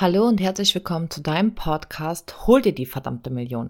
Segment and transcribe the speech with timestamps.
[0.00, 3.68] Hallo und herzlich willkommen zu deinem Podcast Hol dir die verdammte Million.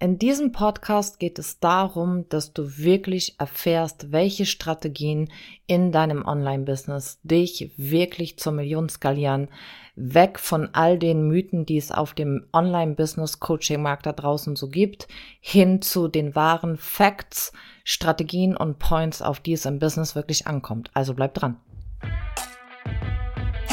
[0.00, 5.30] In diesem Podcast geht es darum, dass du wirklich erfährst, welche Strategien
[5.68, 9.46] in deinem Online-Business dich wirklich zur Million skalieren,
[9.94, 15.06] weg von all den Mythen, die es auf dem Online-Business-Coaching-Markt da draußen so gibt,
[15.38, 17.52] hin zu den wahren Facts,
[17.84, 20.90] Strategien und Points, auf die es im Business wirklich ankommt.
[20.92, 21.56] Also bleib dran.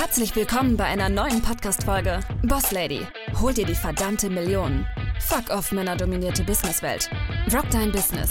[0.05, 2.19] Herzlich willkommen bei einer neuen Podcast-Folge.
[2.43, 3.01] Boss Lady,
[3.41, 4.85] hol dir die verdammte Million.
[5.19, 7.09] Fuck off, männerdominierte Businesswelt.
[7.51, 8.29] Rock dein Business.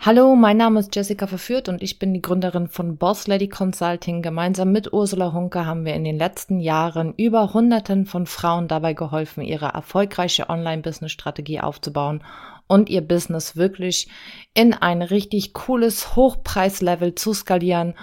[0.00, 4.20] Hallo, mein Name ist Jessica Verführt und ich bin die Gründerin von Boss Lady Consulting.
[4.20, 8.94] Gemeinsam mit Ursula Hunke haben wir in den letzten Jahren über Hunderten von Frauen dabei
[8.94, 12.24] geholfen, ihre erfolgreiche Online-Business-Strategie aufzubauen
[12.66, 14.08] und ihr Business wirklich
[14.54, 17.94] in ein richtig cooles Hochpreislevel zu skalieren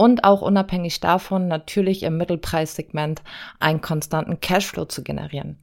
[0.00, 3.20] und auch unabhängig davon natürlich im Mittelpreissegment
[3.58, 5.58] einen konstanten Cashflow zu generieren.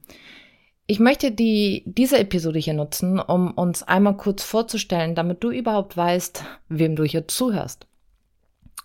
[0.86, 5.96] Ich möchte die, diese Episode hier nutzen, um uns einmal kurz vorzustellen, damit du überhaupt
[5.96, 7.88] weißt, wem du hier zuhörst.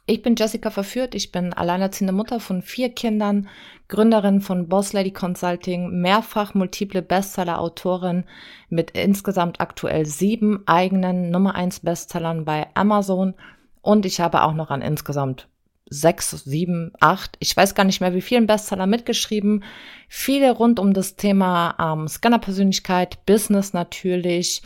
[0.07, 3.47] Ich bin Jessica Verführt, ich bin alleinerziehende Mutter von vier Kindern,
[3.89, 8.23] Gründerin von Boss Lady Consulting, mehrfach multiple Bestseller-Autorin
[8.69, 13.35] mit insgesamt aktuell sieben eigenen Nummer eins Bestsellern bei Amazon
[13.83, 15.47] und ich habe auch noch an insgesamt
[15.89, 19.63] sechs, sieben, acht, ich weiß gar nicht mehr wie vielen Bestseller mitgeschrieben.
[20.07, 24.63] Viele rund um das Thema ähm, Scanner-Persönlichkeit, Business natürlich.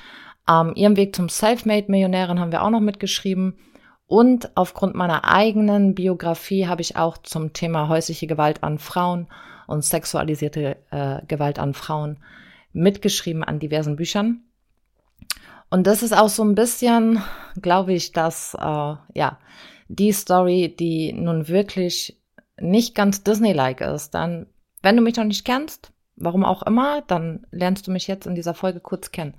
[0.48, 3.58] Ähm, ihrem Weg zum Selfmade-Millionärin haben wir auch noch mitgeschrieben.
[4.06, 9.28] Und aufgrund meiner eigenen Biografie habe ich auch zum Thema häusliche Gewalt an Frauen
[9.66, 12.18] und sexualisierte äh, Gewalt an Frauen
[12.72, 14.44] mitgeschrieben an diversen Büchern.
[15.70, 17.22] Und das ist auch so ein bisschen,
[17.62, 18.60] glaube ich, dass, äh,
[19.14, 19.38] ja,
[19.90, 22.18] die Story, die nun wirklich
[22.60, 24.12] nicht ganz Disney-like ist.
[24.12, 24.48] Dann,
[24.82, 28.36] wenn du mich noch nicht kennst, warum auch immer, dann lernst du mich jetzt in
[28.36, 29.36] dieser Folge kurz kennen.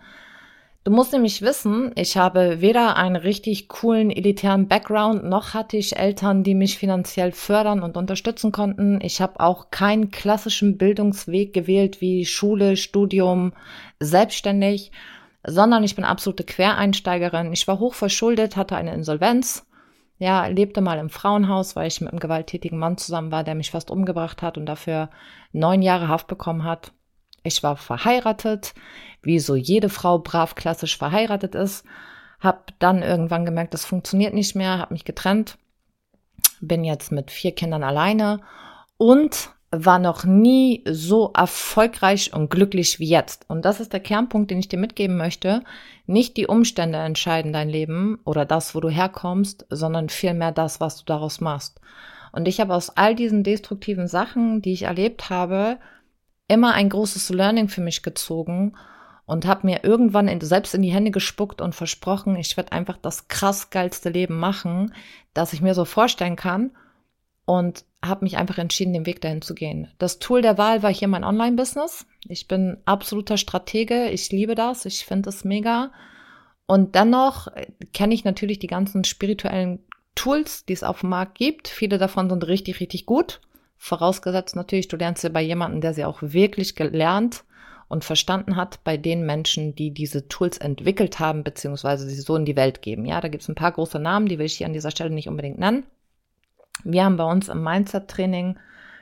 [0.84, 5.98] Du musst nämlich wissen, ich habe weder einen richtig coolen elitären Background, noch hatte ich
[5.98, 8.98] Eltern, die mich finanziell fördern und unterstützen konnten.
[9.02, 13.52] Ich habe auch keinen klassischen Bildungsweg gewählt wie Schule, Studium,
[14.00, 14.92] selbstständig
[15.46, 17.52] sondern ich bin absolute Quereinsteigerin.
[17.52, 19.66] Ich war hoch verschuldet, hatte eine Insolvenz,
[20.18, 23.70] ja, lebte mal im Frauenhaus, weil ich mit einem gewalttätigen Mann zusammen war, der mich
[23.70, 25.10] fast umgebracht hat und dafür
[25.52, 26.92] neun Jahre Haft bekommen hat.
[27.44, 28.74] Ich war verheiratet,
[29.22, 31.84] wie so jede Frau brav klassisch verheiratet ist.
[32.40, 35.56] Hab dann irgendwann gemerkt, das funktioniert nicht mehr, hab mich getrennt,
[36.60, 38.40] bin jetzt mit vier Kindern alleine
[38.96, 43.44] und war noch nie so erfolgreich und glücklich wie jetzt.
[43.48, 45.62] Und das ist der Kernpunkt, den ich dir mitgeben möchte.
[46.06, 50.96] Nicht die Umstände entscheiden dein Leben oder das, wo du herkommst, sondern vielmehr das, was
[50.96, 51.80] du daraus machst.
[52.32, 55.78] Und ich habe aus all diesen destruktiven Sachen, die ich erlebt habe,
[56.46, 58.74] immer ein großes Learning für mich gezogen
[59.26, 62.96] und habe mir irgendwann in, selbst in die Hände gespuckt und versprochen, ich werde einfach
[62.96, 64.94] das krass geilste Leben machen,
[65.34, 66.70] das ich mir so vorstellen kann
[67.44, 69.88] und habe mich einfach entschieden, den Weg dahin zu gehen.
[69.98, 72.06] Das Tool der Wahl war hier mein Online-Business.
[72.28, 74.08] Ich bin absoluter Stratege.
[74.10, 74.84] Ich liebe das.
[74.84, 75.90] Ich finde es mega.
[76.66, 77.48] Und dennoch
[77.92, 79.80] kenne ich natürlich die ganzen spirituellen
[80.14, 81.68] Tools, die es auf dem Markt gibt.
[81.68, 83.40] Viele davon sind richtig, richtig gut.
[83.76, 87.44] Vorausgesetzt natürlich, du lernst sie bei jemandem, der sie auch wirklich gelernt
[87.88, 92.44] und verstanden hat, bei den Menschen, die diese Tools entwickelt haben, beziehungsweise sie so in
[92.44, 93.06] die Welt geben.
[93.06, 95.10] Ja, da gibt es ein paar große Namen, die will ich hier an dieser Stelle
[95.10, 95.84] nicht unbedingt nennen.
[96.84, 98.58] Wir haben bei uns im Mindset-Training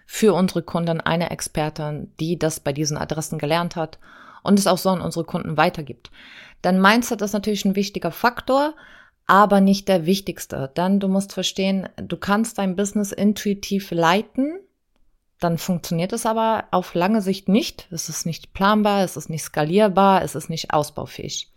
[0.06, 3.98] für unsere Kunden eine Expertin, die das bei diesen Adressen gelernt hat
[4.42, 6.10] und es auch so an unsere Kunden weitergibt.
[6.64, 8.74] Denn Mindset ist natürlich ein wichtiger Faktor,
[9.26, 10.72] aber nicht der wichtigste.
[10.76, 14.60] Denn du musst verstehen, du kannst dein Business intuitiv leiten,
[15.40, 17.88] dann funktioniert es aber auf lange Sicht nicht.
[17.90, 21.52] Es ist nicht planbar, es ist nicht skalierbar, es ist nicht ausbaufähig.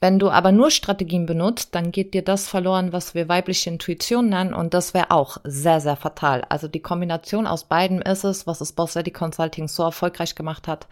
[0.00, 4.28] Wenn du aber nur Strategien benutzt, dann geht dir das verloren, was wir weibliche Intuition
[4.28, 6.44] nennen und das wäre auch sehr, sehr fatal.
[6.48, 10.68] Also die Kombination aus beiden ist es, was das Boss Lady Consulting so erfolgreich gemacht
[10.68, 10.86] hat,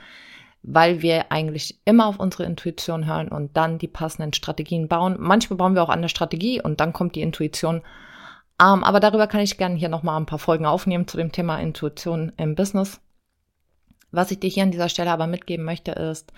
[0.65, 5.15] weil wir eigentlich immer auf unsere Intuition hören und dann die passenden Strategien bauen.
[5.21, 7.83] Manchmal bauen wir auch an der Strategie und dann kommt die Intuition.
[8.61, 11.31] Um, ähm, aber darüber kann ich gerne hier nochmal ein paar Folgen aufnehmen zu dem
[11.31, 13.01] Thema Intuition im Business.
[14.11, 16.33] Was ich dir hier an dieser Stelle aber mitgeben möchte, ist,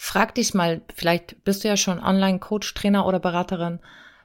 [0.00, 3.80] Frag dich mal, vielleicht bist du ja schon Online-Coach, Trainer oder Beraterin.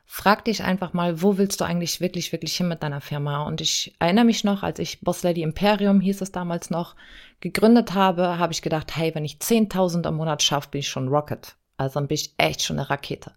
[0.05, 3.41] Frag dich einfach mal, wo willst du eigentlich wirklich, wirklich hin mit deiner Firma?
[3.41, 6.95] Und ich erinnere mich noch, als ich Boss Lady Imperium, hieß es damals noch,
[7.39, 11.07] gegründet habe, habe ich gedacht, hey, wenn ich 10.000 im Monat schaffe, bin ich schon
[11.07, 11.55] Rocket.
[11.75, 13.31] Also dann bin ich echt schon eine Rakete.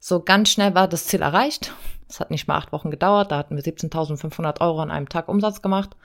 [0.00, 1.72] So ganz schnell war das Ziel erreicht.
[2.10, 3.32] Es hat nicht mal acht Wochen gedauert.
[3.32, 5.96] Da hatten wir 17.500 Euro an einem Tag Umsatz gemacht.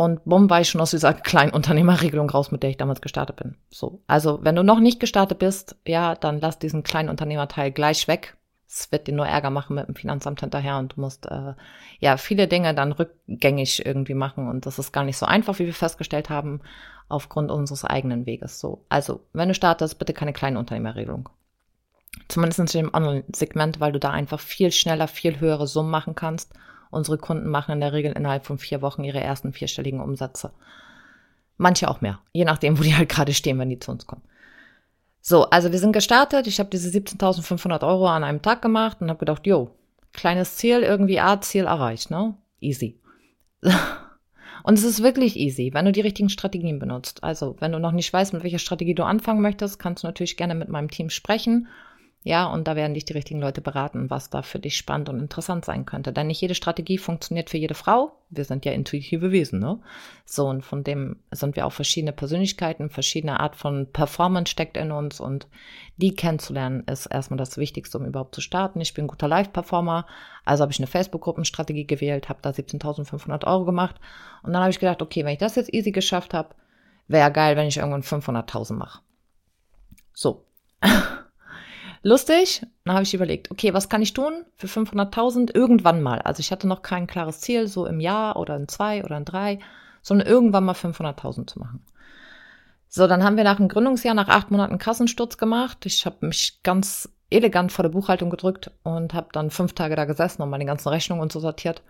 [0.00, 3.36] Und bumm, war ich schon aus dieser kleinen Unternehmerregelung raus, mit der ich damals gestartet
[3.36, 3.56] bin.
[3.68, 4.00] So.
[4.06, 8.34] Also, wenn du noch nicht gestartet bist, ja, dann lass diesen kleinen Unternehmerteil gleich weg.
[8.66, 11.52] Es wird dir nur Ärger machen mit dem Finanzamt hinterher und du musst, äh,
[11.98, 14.48] ja, viele Dinge dann rückgängig irgendwie machen.
[14.48, 16.62] Und das ist gar nicht so einfach, wie wir festgestellt haben,
[17.10, 18.58] aufgrund unseres eigenen Weges.
[18.58, 18.86] So.
[18.88, 21.28] Also, wenn du startest, bitte keine kleine Unternehmerregelung.
[22.28, 26.54] Zumindest in dem Online-Segment, weil du da einfach viel schneller, viel höhere Summen machen kannst
[26.90, 30.52] Unsere Kunden machen in der Regel innerhalb von vier Wochen ihre ersten vierstelligen Umsätze.
[31.56, 34.22] Manche auch mehr, je nachdem, wo die halt gerade stehen, wenn die zu uns kommen.
[35.20, 36.46] So, also wir sind gestartet.
[36.46, 39.70] Ich habe diese 17.500 Euro an einem Tag gemacht und habe gedacht, jo,
[40.12, 42.34] kleines Ziel, irgendwie A-Ziel erreicht, ne?
[42.60, 42.98] Easy.
[44.62, 47.24] Und es ist wirklich easy, wenn du die richtigen Strategien benutzt.
[47.24, 50.36] Also, wenn du noch nicht weißt, mit welcher Strategie du anfangen möchtest, kannst du natürlich
[50.36, 51.68] gerne mit meinem Team sprechen
[52.22, 55.20] ja, und da werden dich die richtigen Leute beraten, was da für dich spannend und
[55.20, 56.12] interessant sein könnte.
[56.12, 58.12] Denn nicht jede Strategie funktioniert für jede Frau.
[58.28, 59.80] Wir sind ja intuitive Wesen, ne?
[60.26, 64.92] So, und von dem sind wir auch verschiedene Persönlichkeiten, verschiedene Art von Performance steckt in
[64.92, 65.48] uns und
[65.96, 68.82] die kennenzulernen ist erstmal das Wichtigste, um überhaupt zu starten.
[68.82, 70.06] Ich bin ein guter Live-Performer,
[70.44, 73.96] also habe ich eine Facebook-Gruppenstrategie gewählt, habe da 17.500 Euro gemacht
[74.42, 76.54] und dann habe ich gedacht, okay, wenn ich das jetzt easy geschafft habe,
[77.08, 79.00] wäre geil, wenn ich irgendwann 500.000 mache.
[80.12, 80.44] So.
[82.02, 82.66] Lustig.
[82.84, 86.20] Dann habe ich überlegt, okay, was kann ich tun für 500.000 irgendwann mal?
[86.20, 89.24] Also ich hatte noch kein klares Ziel, so im Jahr oder in zwei oder in
[89.24, 89.58] drei,
[90.02, 91.84] sondern irgendwann mal 500.000 zu machen.
[92.88, 95.86] So, dann haben wir nach dem Gründungsjahr, nach acht Monaten Kassensturz gemacht.
[95.86, 100.06] Ich habe mich ganz elegant vor der Buchhaltung gedrückt und habe dann fünf Tage da
[100.06, 101.82] gesessen und meine ganzen Rechnungen und so sortiert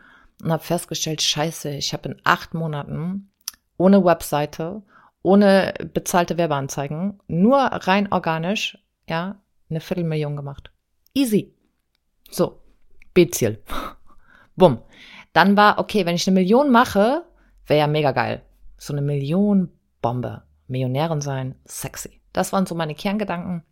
[0.43, 3.31] und habe festgestellt, scheiße, ich habe in acht Monaten
[3.79, 4.83] ohne Webseite,
[5.23, 8.77] ohne bezahlte Werbeanzeigen, nur rein organisch,
[9.09, 9.37] ja,
[9.71, 10.71] eine Viertelmillion gemacht.
[11.15, 11.55] Easy.
[12.31, 12.61] So,
[13.15, 13.63] B-Ziel.
[14.57, 14.83] Bumm.
[15.33, 17.25] Dann war, okay, wenn ich eine Million mache,
[17.67, 18.43] wäre ja mega geil.
[18.77, 19.71] So eine Million
[20.03, 20.43] Bombe.
[20.67, 22.21] Millionärin sein, sexy.
[22.33, 23.65] Das waren so meine Kerngedanken.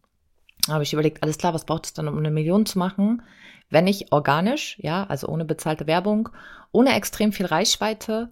[0.66, 3.22] Da habe ich überlegt, alles klar, was braucht es dann, um eine Million zu machen?
[3.70, 6.28] Wenn ich organisch, ja, also ohne bezahlte Werbung,
[6.72, 8.30] ohne extrem viel Reichweite,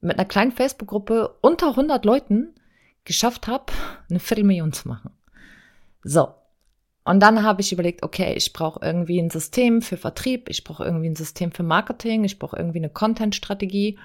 [0.00, 2.54] mit einer kleinen Facebook-Gruppe unter 100 Leuten
[3.04, 3.72] geschafft habe,
[4.10, 5.10] eine Viertelmillion zu machen.
[6.02, 6.34] So,
[7.04, 10.84] und dann habe ich überlegt, okay, ich brauche irgendwie ein System für Vertrieb, ich brauche
[10.84, 13.98] irgendwie ein System für Marketing, ich brauche irgendwie eine Content-Strategie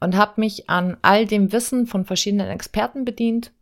[0.00, 3.52] und habe mich an all dem Wissen von verschiedenen Experten bedient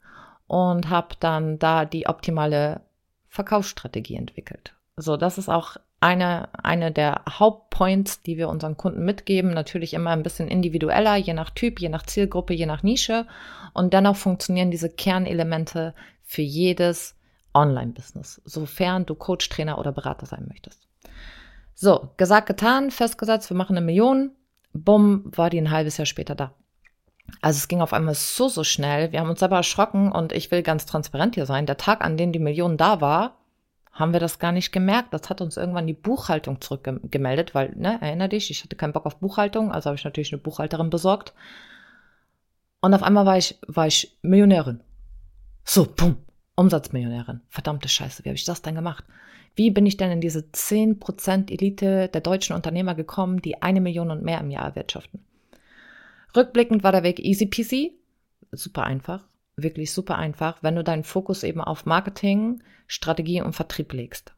[0.46, 2.82] und habe dann da die optimale
[3.28, 4.74] Verkaufsstrategie entwickelt.
[4.96, 9.52] So, das ist auch eine, eine der Hauptpoints, die wir unseren Kunden mitgeben.
[9.52, 13.26] Natürlich immer ein bisschen individueller, je nach Typ, je nach Zielgruppe, je nach Nische.
[13.72, 17.16] Und dennoch funktionieren diese Kernelemente für jedes
[17.54, 20.86] Online-Business, sofern du Coach, Trainer oder Berater sein möchtest.
[21.74, 24.32] So, gesagt, getan, festgesetzt, wir machen eine Million.
[24.72, 26.52] Bumm, war die ein halbes Jahr später da.
[27.40, 29.12] Also es ging auf einmal so, so schnell.
[29.12, 31.66] Wir haben uns selber erschrocken und ich will ganz transparent hier sein.
[31.66, 33.38] Der Tag, an dem die Million da war,
[33.92, 35.14] haben wir das gar nicht gemerkt.
[35.14, 39.06] Das hat uns irgendwann die Buchhaltung zurückgemeldet, weil, ne, erinner dich, ich hatte keinen Bock
[39.06, 41.32] auf Buchhaltung, also habe ich natürlich eine Buchhalterin besorgt.
[42.80, 44.80] Und auf einmal war ich, war ich Millionärin.
[45.64, 46.23] So, bumm.
[46.56, 47.40] Umsatzmillionärin.
[47.48, 49.04] Verdammte Scheiße, wie habe ich das denn gemacht?
[49.56, 54.10] Wie bin ich denn in diese 10% Elite der deutschen Unternehmer gekommen, die eine Million
[54.10, 55.24] und mehr im Jahr erwirtschaften?
[56.36, 57.96] Rückblickend war der Weg easy peasy,
[58.50, 59.24] super einfach,
[59.56, 64.34] wirklich super einfach, wenn du deinen Fokus eben auf Marketing, Strategie und Vertrieb legst.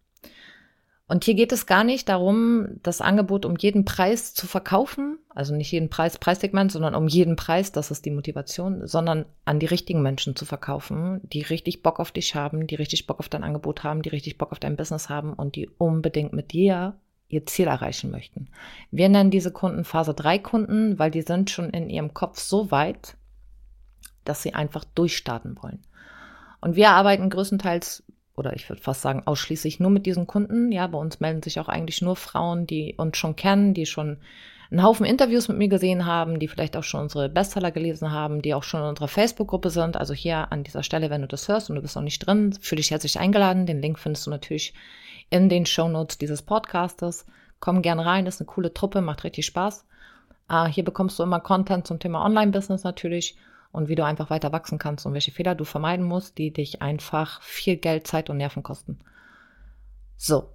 [1.08, 5.54] Und hier geht es gar nicht darum, das Angebot um jeden Preis zu verkaufen, also
[5.54, 9.66] nicht jeden Preis, Preissegment, sondern um jeden Preis, das ist die Motivation, sondern an die
[9.66, 13.44] richtigen Menschen zu verkaufen, die richtig Bock auf dich haben, die richtig Bock auf dein
[13.44, 16.96] Angebot haben, die richtig Bock auf dein Business haben und die unbedingt mit dir
[17.28, 18.48] ihr Ziel erreichen möchten.
[18.90, 22.70] Wir nennen diese Kunden Phase 3 Kunden, weil die sind schon in ihrem Kopf so
[22.72, 23.16] weit,
[24.24, 25.82] dass sie einfach durchstarten wollen.
[26.60, 28.04] Und wir arbeiten größtenteils
[28.36, 30.70] oder ich würde fast sagen ausschließlich nur mit diesen Kunden.
[30.72, 34.18] Ja, bei uns melden sich auch eigentlich nur Frauen, die uns schon kennen, die schon
[34.70, 38.42] einen Haufen Interviews mit mir gesehen haben, die vielleicht auch schon unsere Bestseller gelesen haben,
[38.42, 39.96] die auch schon in unserer Facebook-Gruppe sind.
[39.96, 42.52] Also hier an dieser Stelle, wenn du das hörst und du bist noch nicht drin,
[42.60, 43.66] fühle dich herzlich eingeladen.
[43.66, 44.74] Den Link findest du natürlich
[45.30, 47.26] in den Show Notes dieses Podcastes.
[47.60, 49.84] Komm gern rein, das ist eine coole Truppe, macht richtig Spaß.
[50.50, 53.36] Uh, hier bekommst du immer Content zum Thema Online-Business natürlich
[53.76, 56.80] und wie du einfach weiter wachsen kannst und welche Fehler du vermeiden musst, die dich
[56.80, 58.98] einfach viel Geld, Zeit und Nerven kosten.
[60.16, 60.48] So,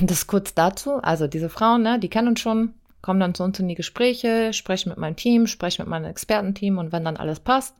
[0.00, 1.02] das kurz dazu.
[1.02, 4.52] Also diese Frauen, ne, die kennen uns schon, kommen dann zu uns in die Gespräche,
[4.52, 7.74] sprechen mit meinem Team, sprechen mit meinem Expertenteam und wenn dann alles passt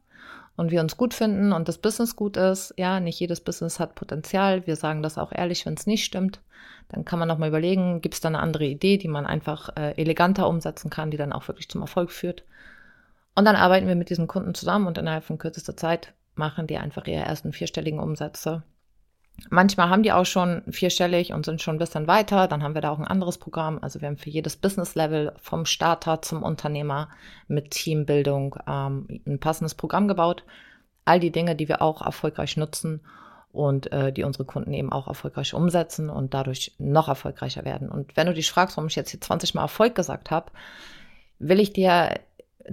[0.57, 3.95] und wir uns gut finden und das Business gut ist, ja, nicht jedes Business hat
[3.95, 4.67] Potenzial.
[4.67, 6.41] Wir sagen das auch ehrlich, wenn es nicht stimmt.
[6.89, 9.93] Dann kann man nochmal überlegen, gibt es da eine andere Idee, die man einfach äh,
[9.93, 12.43] eleganter umsetzen kann, die dann auch wirklich zum Erfolg führt.
[13.37, 16.79] Und dann arbeiten wir mit diesen Kunden zusammen und innerhalb von kürzester Zeit machen die
[16.79, 18.63] einfach ihre ersten vierstelligen Umsätze.
[19.51, 22.49] Manchmal haben die auch schon vierstellig und sind schon ein bisschen weiter.
[22.49, 23.79] Dann haben wir da auch ein anderes Programm.
[23.83, 27.11] Also wir haben für jedes Business-Level vom Starter zum Unternehmer
[27.47, 30.45] mit Teambildung ähm, ein passendes Programm gebaut.
[31.05, 33.03] All die Dinge, die wir auch erfolgreich nutzen
[33.53, 37.91] und äh, die unsere Kunden eben auch erfolgreich umsetzen und dadurch noch erfolgreicher werden.
[37.91, 40.51] Und wenn du dich fragst, warum ich jetzt hier 20 Mal Erfolg gesagt habe,
[41.39, 42.19] will ich dir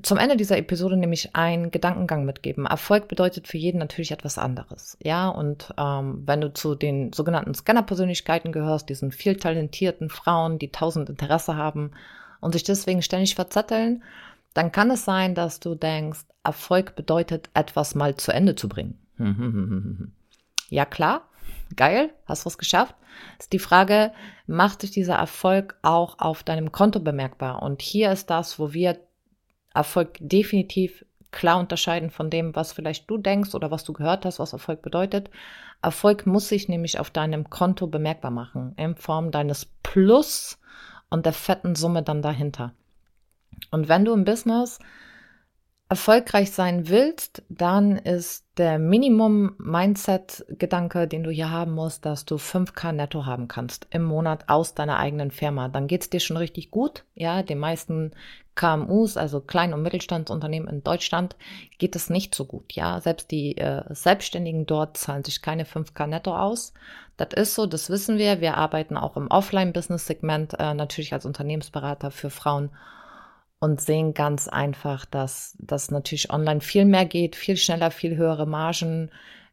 [0.01, 2.65] zum Ende dieser Episode nämlich einen Gedankengang mitgeben.
[2.65, 4.97] Erfolg bedeutet für jeden natürlich etwas anderes.
[5.03, 10.71] Ja, und ähm, wenn du zu den sogenannten Scanner-Persönlichkeiten gehörst, diesen viel talentierten Frauen, die
[10.71, 11.91] tausend Interesse haben
[12.41, 14.03] und sich deswegen ständig verzetteln,
[14.53, 18.97] dann kann es sein, dass du denkst, Erfolg bedeutet, etwas mal zu Ende zu bringen.
[20.69, 21.29] ja, klar.
[21.75, 22.95] Geil, hast was geschafft.
[23.39, 24.11] Ist die Frage,
[24.47, 27.63] macht sich dieser Erfolg auch auf deinem Konto bemerkbar?
[27.63, 28.99] Und hier ist das, wo wir
[29.73, 34.39] Erfolg definitiv klar unterscheiden von dem, was vielleicht du denkst oder was du gehört hast,
[34.39, 35.29] was Erfolg bedeutet.
[35.81, 40.59] Erfolg muss sich nämlich auf deinem Konto bemerkbar machen, in Form deines Plus
[41.09, 42.73] und der fetten Summe dann dahinter.
[43.71, 44.79] Und wenn du im Business
[45.93, 52.93] erfolgreich sein willst, dann ist der Minimum-Mindset-Gedanke, den du hier haben musst, dass du 5K
[52.93, 55.67] netto haben kannst im Monat aus deiner eigenen Firma.
[55.67, 57.05] Dann geht es dir schon richtig gut.
[57.13, 58.09] Ja, den meisten
[58.55, 61.35] KMUs, also Klein- und Mittelstandsunternehmen in Deutschland,
[61.77, 62.73] geht es nicht so gut.
[62.73, 66.73] Ja, selbst die äh, Selbstständigen dort zahlen sich keine 5K netto aus.
[67.17, 68.41] Das ist so, das wissen wir.
[68.41, 72.71] Wir arbeiten auch im Offline-Business-Segment, äh, natürlich als Unternehmensberater für Frauen
[73.63, 78.45] und sehen ganz einfach, dass das natürlich online viel mehr geht, viel schneller, viel höhere
[78.45, 79.09] Margen,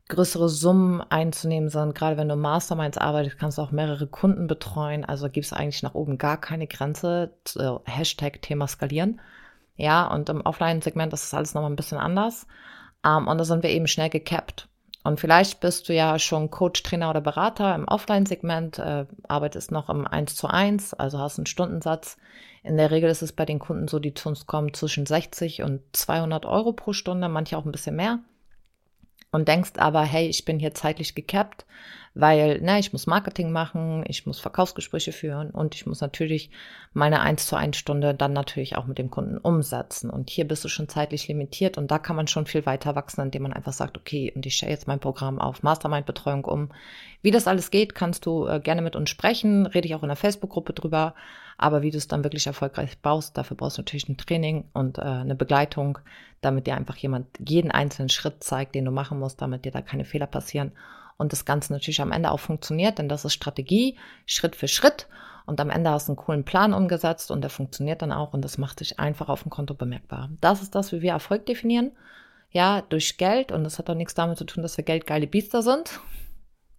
[0.09, 1.95] größere Summen einzunehmen sind.
[1.95, 5.05] Gerade wenn du Masterminds arbeitest, kannst du auch mehrere Kunden betreuen.
[5.05, 7.37] Also gibt es eigentlich nach oben gar keine Grenze.
[7.85, 9.21] Hashtag Thema skalieren.
[9.77, 12.49] Ja, und im Offline-Segment ist das alles nochmal ein bisschen anders.
[13.07, 14.69] Um, ähm, und da sind wir eben schnell gecapped.
[15.03, 19.89] Und vielleicht bist du ja schon Coach, Trainer oder Berater im Offline-Segment, äh, arbeitest noch
[19.89, 22.19] im 1 zu 1, also hast einen Stundensatz.
[22.63, 25.63] In der Regel ist es bei den Kunden so, die zu uns kommen zwischen 60
[25.63, 28.19] und 200 Euro pro Stunde, manche auch ein bisschen mehr.
[29.33, 31.65] Und denkst aber, hey, ich bin hier zeitlich gekappt
[32.15, 36.51] weil na, ich muss Marketing machen, ich muss Verkaufsgespräche führen und ich muss natürlich
[36.93, 40.11] meine 1 zu 1 Stunde dann natürlich auch mit dem Kunden umsetzen.
[40.11, 43.21] Und hier bist du schon zeitlich limitiert und da kann man schon viel weiter wachsen,
[43.21, 46.71] indem man einfach sagt, okay, und ich stelle jetzt mein Programm auf Mastermind-Betreuung um.
[47.23, 50.09] Wie das alles geht, kannst du äh, gerne mit uns sprechen, rede ich auch in
[50.09, 51.15] der Facebook-Gruppe drüber.
[51.59, 54.99] Aber wie du es dann wirklich erfolgreich baust, dafür brauchst du natürlich ein Training und
[54.99, 55.99] äh, eine Begleitung,
[56.41, 59.81] damit dir einfach jemand jeden einzelnen Schritt zeigt, den du machen musst, damit dir da
[59.81, 60.73] keine Fehler passieren
[61.21, 65.07] und das Ganze natürlich am Ende auch funktioniert, denn das ist Strategie, Schritt für Schritt.
[65.45, 68.43] Und am Ende hast du einen coolen Plan umgesetzt und der funktioniert dann auch und
[68.43, 70.31] das macht sich einfach auf dem Konto bemerkbar.
[70.41, 71.93] Das ist das, wie wir Erfolg definieren.
[72.53, 75.63] Ja, durch Geld und das hat auch nichts damit zu tun, dass wir geldgeile Biester
[75.63, 76.01] sind.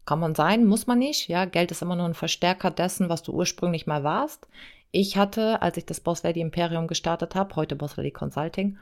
[0.06, 1.28] Kann man sein, muss man nicht.
[1.28, 4.48] Ja, Geld ist immer nur ein Verstärker dessen, was du ursprünglich mal warst.
[4.92, 8.78] Ich hatte, als ich das Boss Lady Imperium gestartet habe, heute Boss Lady Consulting,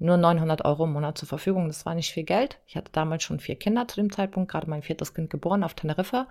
[0.00, 1.68] nur 900 Euro im Monat zur Verfügung.
[1.68, 2.58] Das war nicht viel Geld.
[2.66, 5.74] Ich hatte damals schon vier Kinder zu dem Zeitpunkt, gerade mein viertes Kind geboren auf
[5.74, 6.26] Teneriffa.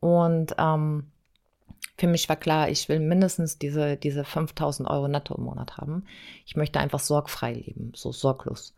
[0.00, 1.06] Und ähm,
[1.96, 6.04] für mich war klar, ich will mindestens diese, diese 5000 Euro netto im Monat haben.
[6.44, 8.74] Ich möchte einfach sorgfrei leben, so sorglos.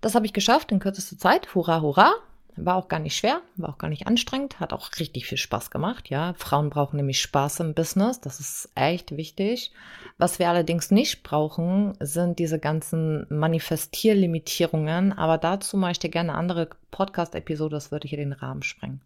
[0.00, 1.54] Das habe ich geschafft in kürzester Zeit.
[1.54, 2.12] Hurra, hurra.
[2.56, 5.70] War auch gar nicht schwer, war auch gar nicht anstrengend, hat auch richtig viel Spaß
[5.70, 6.34] gemacht, ja.
[6.36, 9.72] Frauen brauchen nämlich Spaß im Business, das ist echt wichtig.
[10.18, 16.34] Was wir allerdings nicht brauchen, sind diese ganzen Manifestierlimitierungen, aber dazu mache ich dir gerne
[16.34, 19.00] andere Podcast-Episode, das würde hier den Rahmen sprengen.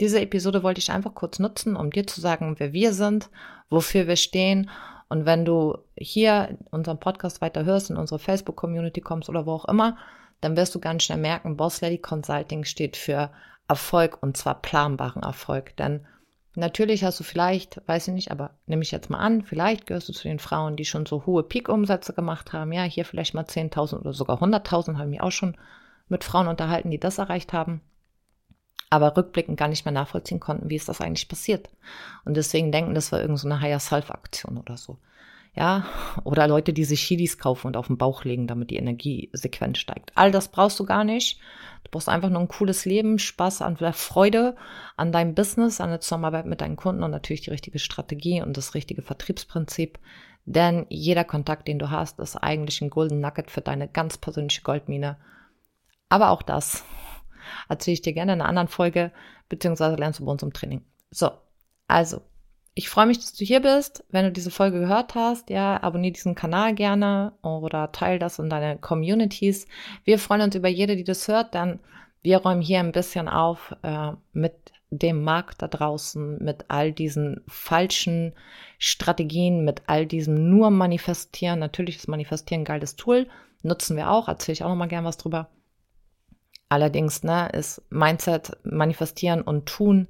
[0.00, 3.30] Diese Episode wollte ich einfach kurz nutzen, um dir zu sagen, wer wir sind,
[3.68, 4.68] wofür wir stehen
[5.10, 9.64] und wenn du hier unseren Podcast weiter hörst, in unsere Facebook-Community kommst oder wo auch
[9.66, 9.96] immer,
[10.40, 13.30] dann wirst du ganz schnell merken, Boss Lady Consulting steht für
[13.68, 15.76] Erfolg und zwar planbaren Erfolg.
[15.76, 16.06] Denn
[16.54, 20.08] natürlich hast du vielleicht, weiß ich nicht, aber nehme ich jetzt mal an, vielleicht gehörst
[20.08, 22.72] du zu den Frauen, die schon so hohe Peak-Umsätze gemacht haben.
[22.72, 25.56] Ja, hier vielleicht mal 10.000 oder sogar 100.000, habe ich mich auch schon
[26.08, 27.80] mit Frauen unterhalten, die das erreicht haben.
[28.92, 31.68] Aber rückblickend gar nicht mehr nachvollziehen konnten, wie ist das eigentlich passiert.
[32.24, 34.98] Und deswegen denken, das war irgendeine so Higher Self-Aktion oder so.
[35.52, 35.84] Ja,
[36.22, 40.12] oder Leute, die sich Chilis kaufen und auf den Bauch legen, damit die Energiesequenz steigt.
[40.14, 41.40] All das brauchst du gar nicht.
[41.82, 44.56] Du brauchst einfach nur ein cooles Leben, Spaß an der Freude
[44.96, 48.56] an deinem Business, an der Zusammenarbeit mit deinen Kunden und natürlich die richtige Strategie und
[48.56, 49.98] das richtige Vertriebsprinzip.
[50.44, 54.62] Denn jeder Kontakt, den du hast, ist eigentlich ein Golden Nugget für deine ganz persönliche
[54.62, 55.16] Goldmine.
[56.08, 56.84] Aber auch das
[57.68, 59.12] erzähle ich dir gerne in einer anderen Folge,
[59.48, 60.84] beziehungsweise lernst du bei uns im Training.
[61.10, 61.30] So,
[61.88, 62.22] also
[62.74, 64.04] Ich freue mich, dass du hier bist.
[64.10, 68.48] Wenn du diese Folge gehört hast, ja, abonniere diesen Kanal gerne oder teile das in
[68.48, 69.66] deine Communities.
[70.04, 71.80] Wir freuen uns über jede, die das hört, denn
[72.22, 74.54] wir räumen hier ein bisschen auf äh, mit
[74.90, 78.34] dem Markt da draußen, mit all diesen falschen
[78.78, 81.60] Strategien, mit all diesem nur Manifestieren.
[81.60, 83.28] Natürlich ist Manifestieren ein geiles Tool,
[83.62, 85.48] nutzen wir auch, erzähle ich auch nochmal gern was drüber.
[86.68, 90.08] Allerdings ne, ist Mindset, Manifestieren und Tun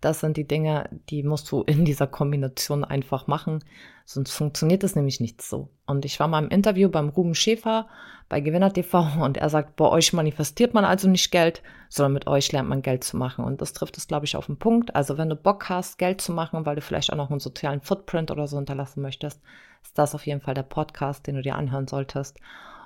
[0.00, 3.62] das sind die Dinge, die musst du in dieser Kombination einfach machen,
[4.04, 5.70] sonst funktioniert es nämlich nicht so.
[5.86, 7.86] Und ich war mal im Interview beim Ruben Schäfer
[8.28, 12.26] bei Gewinner TV und er sagt, bei euch manifestiert man also nicht Geld, sondern mit
[12.26, 13.44] euch lernt man Geld zu machen.
[13.44, 14.94] Und das trifft es, glaube ich, auf den Punkt.
[14.94, 17.80] Also wenn du Bock hast, Geld zu machen, weil du vielleicht auch noch einen sozialen
[17.80, 19.40] Footprint oder so hinterlassen möchtest,
[19.82, 22.38] ist das auf jeden Fall der Podcast, den du dir anhören solltest.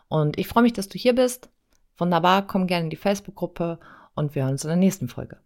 [0.09, 1.51] Und ich freue mich, dass du hier bist.
[1.99, 3.79] Wunderbar, komm gerne in die Facebook-Gruppe
[4.15, 5.39] und wir hören uns in der nächsten Folge.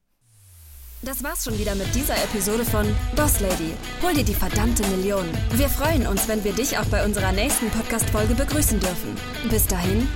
[1.02, 3.72] Das war's schon wieder mit dieser Episode von Boss Lady.
[4.02, 5.26] Hol dir die verdammte Million.
[5.52, 9.14] Wir freuen uns, wenn wir dich auch bei unserer nächsten Podcast-Folge begrüßen dürfen.
[9.48, 10.08] Bis dahin,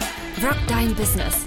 [0.42, 1.46] rock dein Business.